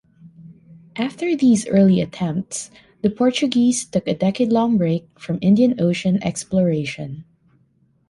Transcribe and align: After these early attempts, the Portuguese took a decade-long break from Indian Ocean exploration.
After 0.95 1.35
these 1.35 1.67
early 1.67 2.01
attempts, 2.01 2.71
the 3.03 3.09
Portuguese 3.11 3.85
took 3.85 4.07
a 4.07 4.15
decade-long 4.15 4.79
break 4.79 5.07
from 5.19 5.37
Indian 5.43 5.79
Ocean 5.79 6.17
exploration. 6.23 7.23